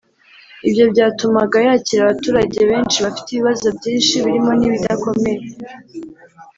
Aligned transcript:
Ibyo 0.67 0.83
byatumaga 0.93 1.57
yakira 1.67 1.99
abaturage 2.03 2.59
benshi 2.71 2.97
bafite 3.05 3.27
ibibazo 3.31 3.67
byinshi 3.77 4.13
birimo 4.23 4.51
n’ibidakomeye 4.59 5.43